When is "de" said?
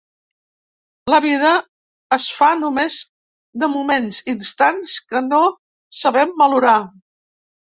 3.65-3.71